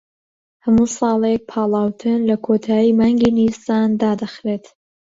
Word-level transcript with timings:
هەموو 0.63 0.87
ساڵێک 0.97 1.41
پاڵاوتن 1.51 2.19
لە 2.29 2.35
کۆتایی 2.45 2.95
مانگی 2.99 3.31
نیسان 3.37 3.89
دادەخرێت 4.01 4.65